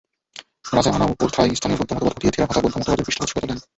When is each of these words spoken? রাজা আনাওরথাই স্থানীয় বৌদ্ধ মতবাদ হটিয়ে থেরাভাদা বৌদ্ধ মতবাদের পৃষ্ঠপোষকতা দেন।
রাজা 0.73 0.91
আনাওরথাই 0.93 1.51
স্থানীয় 1.55 1.77
বৌদ্ধ 1.79 1.91
মতবাদ 1.93 2.13
হটিয়ে 2.15 2.33
থেরাভাদা 2.33 2.61
বৌদ্ধ 2.61 2.75
মতবাদের 2.77 3.05
পৃষ্ঠপোষকতা 3.05 3.47
দেন। 3.49 3.59